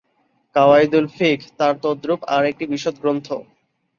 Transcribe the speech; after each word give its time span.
কাওয়াইদুল্ 0.55 1.07
ফিক্হ 1.15 1.45
তাঁর 1.59 1.73
তদ্রূপ 1.83 2.21
আর 2.35 2.43
একটি 2.45 2.65
বিশদ 2.71 2.95
গ্রন্থ। 3.01 3.27